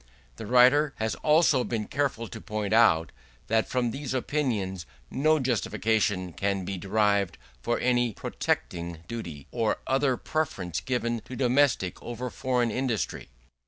[0.37, 3.11] The writer has also been careful to point out,
[3.49, 10.17] that from these opinions no justification can be derived for any protecting duty, or other
[10.17, 13.29] preference given to domestic over foreign industry.